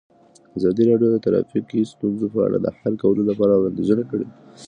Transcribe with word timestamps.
ازادي 0.57 0.83
راډیو 0.91 1.09
د 1.11 1.17
ټرافیکي 1.25 1.79
ستونزې 1.93 2.27
په 2.33 2.39
اړه 2.45 2.57
د 2.61 2.67
حل 2.79 2.93
کولو 3.03 3.21
لپاره 3.29 3.53
وړاندیزونه 3.55 4.03
کړي. 4.11 4.27